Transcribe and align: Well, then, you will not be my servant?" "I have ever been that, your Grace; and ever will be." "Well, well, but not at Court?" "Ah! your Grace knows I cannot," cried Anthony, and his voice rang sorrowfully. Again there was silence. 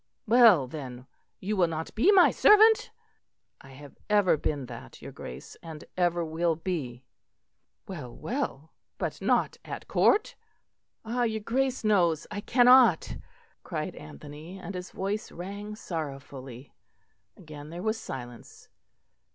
Well, 0.25 0.65
then, 0.65 1.05
you 1.39 1.55
will 1.55 1.67
not 1.67 1.93
be 1.93 2.11
my 2.11 2.31
servant?" 2.31 2.89
"I 3.61 3.69
have 3.73 3.99
ever 4.09 4.35
been 4.35 4.65
that, 4.65 4.99
your 4.99 5.11
Grace; 5.11 5.57
and 5.61 5.83
ever 5.95 6.25
will 6.25 6.55
be." 6.55 7.05
"Well, 7.87 8.11
well, 8.15 8.71
but 8.97 9.21
not 9.21 9.57
at 9.63 9.87
Court?" 9.87 10.35
"Ah! 11.05 11.21
your 11.21 11.41
Grace 11.43 11.83
knows 11.83 12.25
I 12.31 12.41
cannot," 12.41 13.15
cried 13.61 13.95
Anthony, 13.95 14.57
and 14.57 14.73
his 14.73 14.89
voice 14.89 15.31
rang 15.31 15.75
sorrowfully. 15.75 16.73
Again 17.37 17.69
there 17.69 17.83
was 17.83 17.99
silence. 18.01 18.69